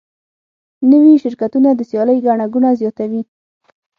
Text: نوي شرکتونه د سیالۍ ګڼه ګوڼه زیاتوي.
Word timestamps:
نوي 0.89 1.13
شرکتونه 1.23 1.69
د 1.73 1.81
سیالۍ 1.89 2.17
ګڼه 2.25 2.45
ګوڼه 2.53 2.71
زیاتوي. 2.81 3.21